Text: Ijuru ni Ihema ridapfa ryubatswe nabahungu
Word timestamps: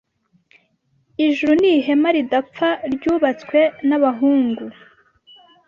Ijuru 1.25 1.51
ni 1.61 1.69
Ihema 1.77 2.09
ridapfa 2.15 2.69
ryubatswe 2.93 3.59
nabahungu 3.87 4.65